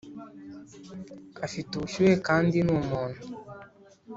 [1.45, 3.21] afite ubushyuhe kandi ni umuntu,